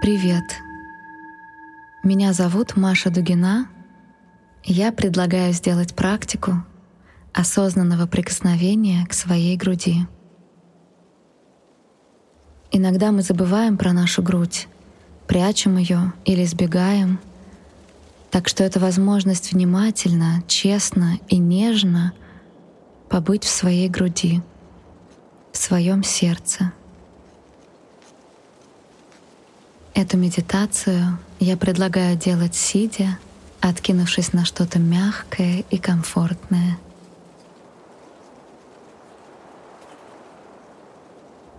[0.00, 0.62] Привет.
[2.02, 3.68] Меня зовут Маша Дугина.
[4.64, 6.64] Я предлагаю сделать практику
[7.34, 10.06] осознанного прикосновения к своей груди.
[12.70, 14.68] Иногда мы забываем про нашу грудь,
[15.26, 17.18] прячем ее или избегаем.
[18.30, 22.14] Так что это возможность внимательно, честно и нежно
[23.10, 24.40] побыть в своей груди,
[25.52, 26.72] в своем сердце—
[29.94, 33.18] Эту медитацию я предлагаю делать сидя,
[33.60, 36.78] откинувшись на что-то мягкое и комфортное.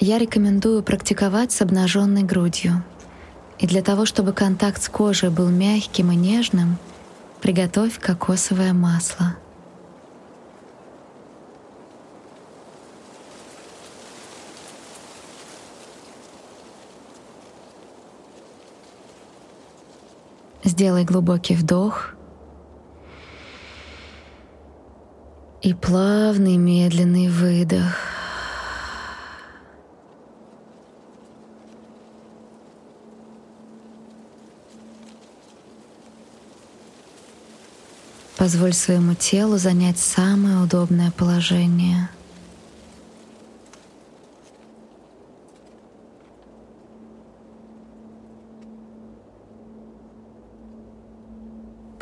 [0.00, 2.82] Я рекомендую практиковать с обнаженной грудью.
[3.58, 6.76] И для того, чтобы контакт с кожей был мягким и нежным,
[7.40, 9.36] приготовь кокосовое масло—
[20.74, 22.16] Сделай глубокий вдох
[25.62, 27.96] и плавный медленный выдох.
[38.36, 42.08] Позволь своему телу занять самое удобное положение—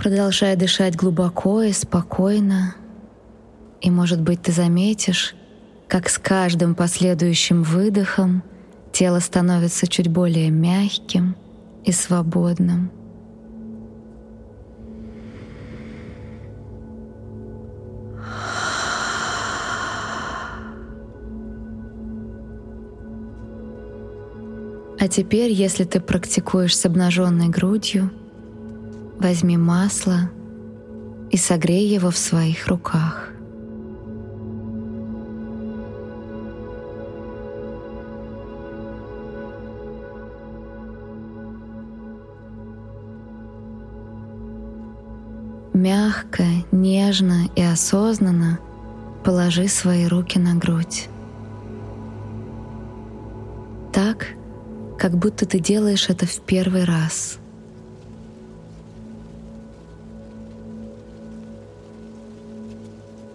[0.03, 2.75] Продолжай дышать глубоко и спокойно.
[3.81, 5.37] И, может быть, ты заметишь,
[5.87, 8.43] как с каждым последующим выдохом
[8.91, 11.37] тело становится чуть более мягким
[11.85, 12.91] и свободным.
[24.99, 28.11] А теперь, если ты практикуешь с обнаженной грудью,
[29.23, 30.31] Возьми масло
[31.31, 33.29] и согрей его в своих руках.
[45.73, 48.59] Мягко, нежно и осознанно
[49.25, 51.09] положи свои руки на грудь.
[53.93, 54.27] Так,
[54.99, 57.39] как будто ты делаешь это в первый раз—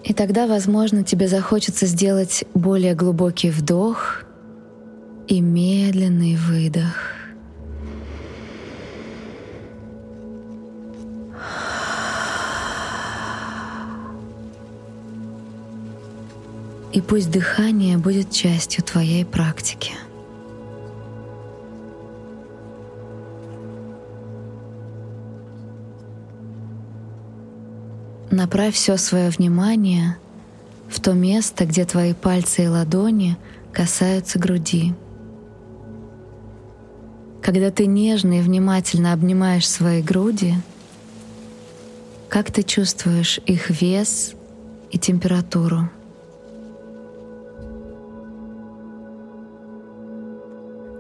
[0.08, 4.24] И тогда, возможно, тебе захочется сделать более глубокий вдох
[5.28, 6.96] и медленный выдох.
[16.94, 19.92] И пусть дыхание будет частью твоей практики.
[28.38, 30.16] Направь все свое внимание
[30.88, 33.36] в то место, где твои пальцы и ладони
[33.74, 34.94] касаются груди.
[37.42, 40.54] Когда ты нежно и внимательно обнимаешь свои груди,
[42.30, 44.36] как ты чувствуешь их вес
[44.92, 45.90] и температуру?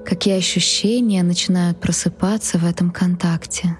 [0.04, 3.78] Какие ощущения начинают просыпаться в этом контакте?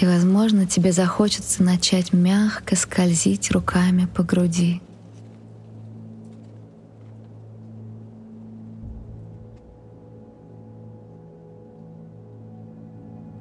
[0.00, 4.80] И, возможно, тебе захочется начать мягко скользить руками по груди.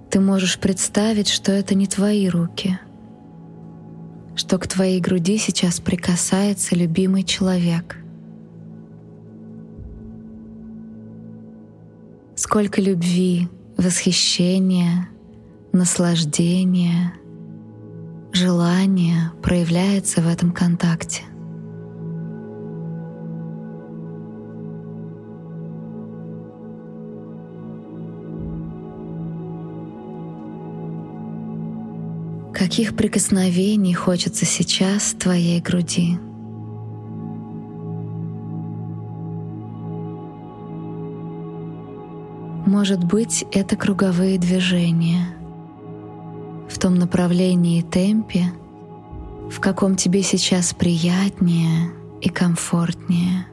[0.10, 2.80] Ты можешь представить, что это не твои руки,
[4.36, 7.98] что к твоей груди сейчас прикасается любимый человек.
[12.36, 13.48] Сколько любви,
[13.78, 15.10] восхищения—
[15.78, 17.14] наслаждение,
[18.34, 21.22] желание проявляется в этом контакте.
[32.54, 36.18] Каких прикосновений хочется сейчас твоей груди?
[42.66, 45.28] Может быть, это круговые движения—
[46.78, 48.54] в том направлении и темпе,
[49.50, 51.92] в каком тебе сейчас приятнее
[52.22, 53.48] и комфортнее.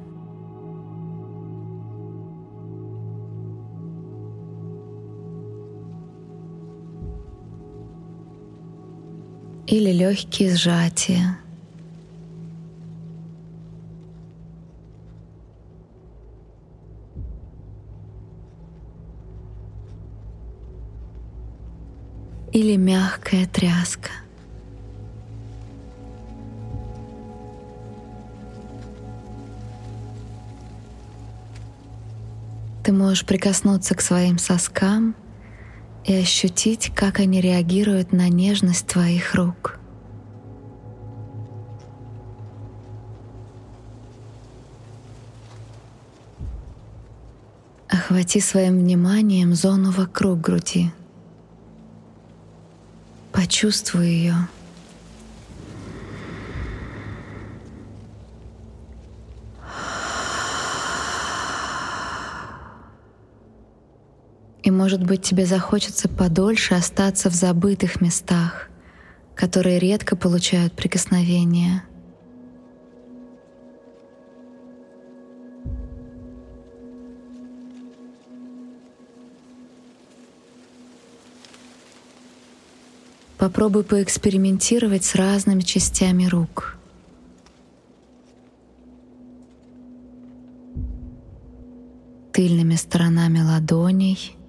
[9.67, 11.39] или легкие сжатия.
[22.55, 24.11] Или мягкая тряска.
[32.85, 35.17] Ты можешь прикоснуться к своим соскам
[36.05, 39.81] и ощутить, как они реагируют на нежность твоих рук.
[47.89, 50.93] Охвати своим вниманием зону вокруг груди.
[53.55, 54.35] Почувствуй ее.
[64.65, 68.71] И, может быть, тебе захочется подольше остаться в забытых местах,
[69.37, 71.85] которые редко получают прикосновения.
[83.45, 86.79] Попробуй поэкспериментировать с разными частями рук.
[92.33, 94.35] Тыльными сторонами ладоней—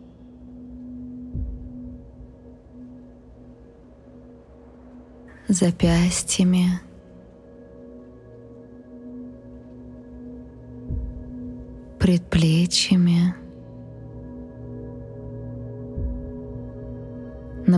[5.50, 6.80] запястьями,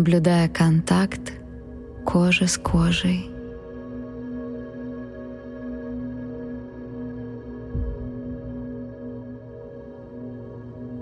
[0.07, 1.33] наблюдая контакт
[2.05, 3.29] кожи с кожей.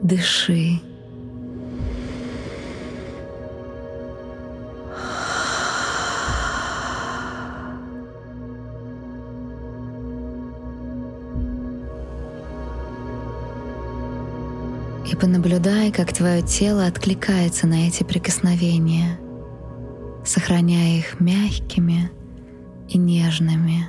[0.01, 0.81] Дыши.
[15.15, 19.17] И понаблюдай, как твое тело откликается на эти прикосновения,
[20.25, 22.11] сохраняя их мягкими
[22.89, 23.87] и нежными.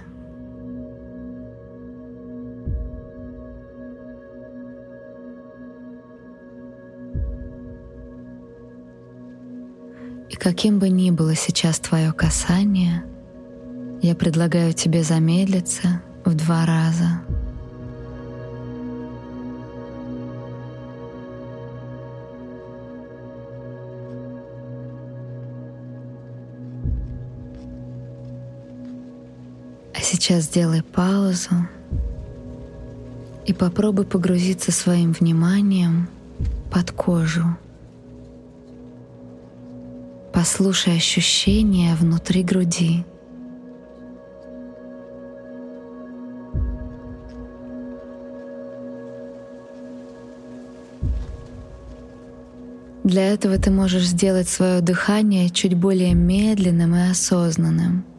[10.30, 13.04] И каким бы ни было сейчас твое касание,
[14.00, 17.22] я предлагаю тебе замедлиться в два раза—
[30.26, 31.68] Сейчас сделай паузу
[33.46, 36.08] и попробуй погрузиться своим вниманием
[36.72, 37.56] под кожу.
[40.32, 43.04] Послушай ощущения внутри груди.
[53.04, 58.04] Для этого ты можешь сделать свое дыхание чуть более медленным и осознанным—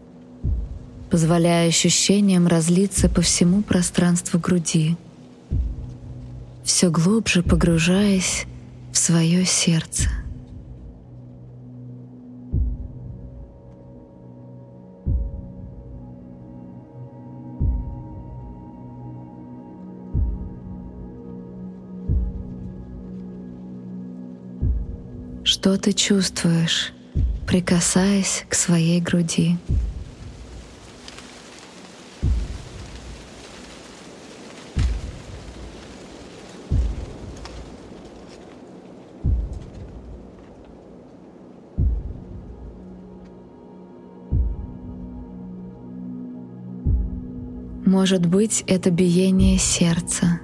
[1.09, 4.97] позволяя ощущениям разлиться по всему пространству груди,
[6.63, 8.45] все глубже погружаясь
[8.91, 10.09] в свое сердце.
[25.43, 26.91] Что ты чувствуешь,
[27.47, 29.57] прикасаясь к своей груди?
[47.99, 50.39] Может быть, это биение сердца.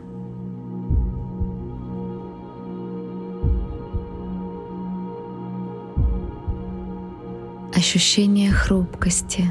[7.76, 9.46] Ощущение хрупкости.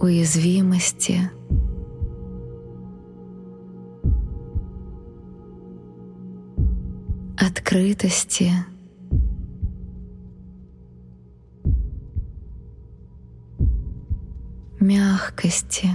[0.00, 1.30] Уязвимости.
[7.38, 8.50] Открытости.
[15.18, 15.88] мягкости.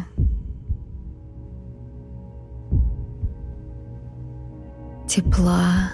[5.07, 5.91] Тепла.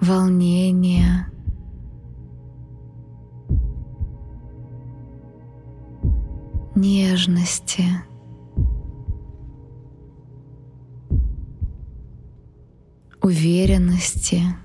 [0.00, 1.28] Волнения.
[6.74, 7.84] Нежности.
[13.22, 14.42] Уверенности.
[14.42, 14.61] Уверенности.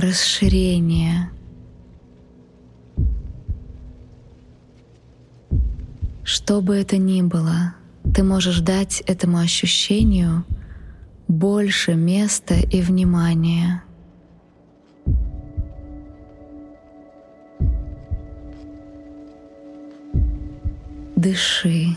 [0.00, 1.30] Расширения.
[6.24, 7.74] Что бы это ни было,
[8.14, 10.44] ты можешь дать этому ощущению
[11.28, 13.82] больше места и внимания.
[21.16, 21.96] Дыши.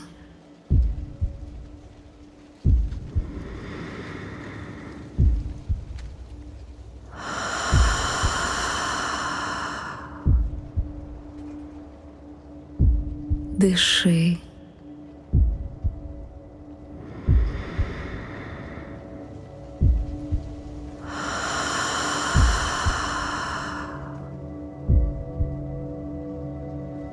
[13.63, 14.37] Дыши.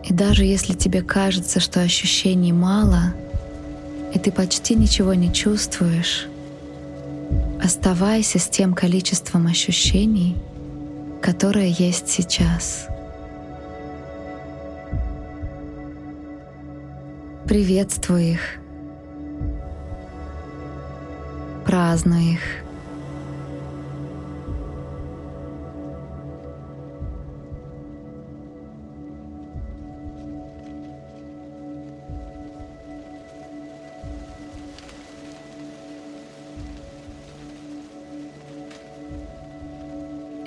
[0.02, 3.14] И даже если тебе кажется, что ощущений мало,
[4.12, 6.26] и ты почти ничего не чувствуешь,
[7.62, 10.34] оставайся с тем количеством ощущений,
[11.22, 12.88] которое есть сейчас.
[17.50, 18.40] Приветствуй их.
[21.66, 22.40] Празднуй их.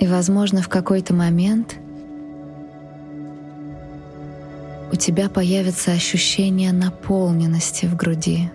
[0.00, 1.76] И, возможно, в какой-то момент
[4.94, 8.48] у тебя появится ощущение наполненности в груди.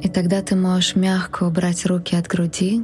[0.00, 2.82] И тогда ты можешь мягко убрать руки от груди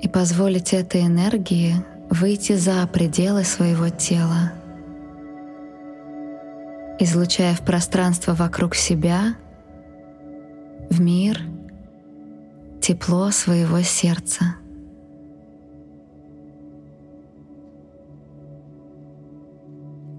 [0.00, 1.74] и позволить этой энергии
[2.08, 4.52] выйти за пределы своего тела,
[7.00, 9.34] излучая в пространство вокруг себя,
[10.88, 11.40] в мир—
[12.84, 14.56] тепло своего сердца.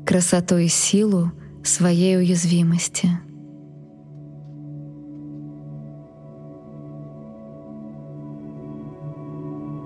[0.04, 1.32] Красоту и силу
[1.64, 3.08] своей уязвимости.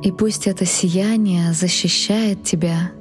[0.01, 2.91] И пусть это сияние защищает тебя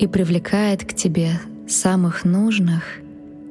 [0.00, 1.38] и привлекает к тебе
[1.68, 2.82] самых нужных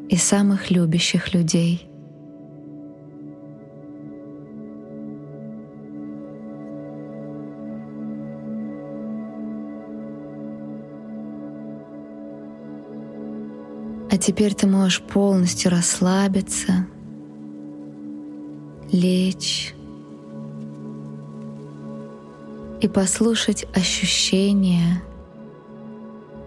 [0.10, 1.88] и самых любящих людей—
[14.22, 16.86] теперь ты можешь полностью расслабиться,
[18.92, 19.74] лечь
[22.80, 25.02] и послушать ощущения,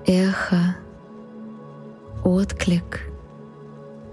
[0.07, 0.77] эхо,
[2.25, 3.11] отклик,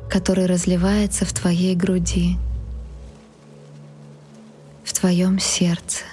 [0.09, 2.37] который разливается в твоей груди,
[4.83, 6.03] в твоем сердце.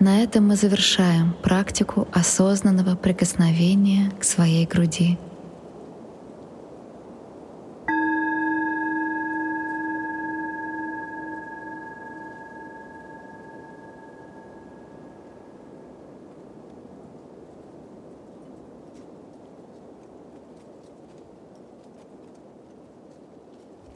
[0.00, 5.18] На этом мы завершаем практику осознанного прикосновения к своей груди.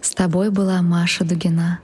[0.01, 1.79] С тобой была Маша Дугина.